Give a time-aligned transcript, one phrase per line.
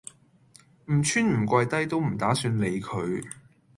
[0.91, 3.23] 唔穿唔跪低都唔打算理佢